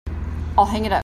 [0.57, 0.99] I'll hang it up.